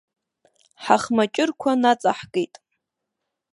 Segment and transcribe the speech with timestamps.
[0.83, 2.53] Ҳахмаҷырқәа наҵаҳкит.